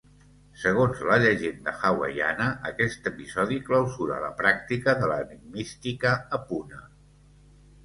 Segons 0.59 1.01
la 1.09 1.17
llegenda 1.23 1.73
hawaiana, 1.89 2.47
aquest 2.71 3.11
episodi 3.13 3.59
clausura 3.69 4.19
la 4.25 4.33
pràctica 4.41 4.99
de 5.05 5.13
l'enigmística 5.15 6.17
a 6.39 6.43
Puna. 6.51 6.85